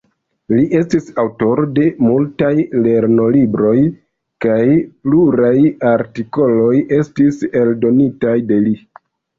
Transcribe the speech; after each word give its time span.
Li 0.51 0.61
estis 0.77 1.11
aŭtoro 1.23 1.65
de 1.75 1.83
multaj 2.05 2.49
lernolibroj 2.87 3.75
kaj 4.47 4.59
pluraj 5.05 5.55
artikoloj 5.95 6.75
estis 7.03 7.43
eldonitaj 7.63 8.37
de 8.53 8.63
li. 8.69 8.79